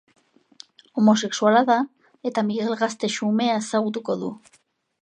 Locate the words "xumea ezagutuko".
3.19-4.19